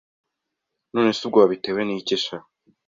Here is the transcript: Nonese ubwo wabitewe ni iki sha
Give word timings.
Nonese 0.93 1.21
ubwo 1.23 1.37
wabitewe 1.41 1.81
ni 1.83 1.95
iki 1.99 2.15
sha 2.23 2.37